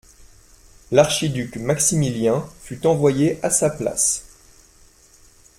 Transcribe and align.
L'archiduc 0.91 1.57
Maximilien 1.57 2.49
fut 2.63 2.87
envoyé 2.87 3.37
à 3.43 3.51
sa 3.51 3.69
place. 3.69 4.25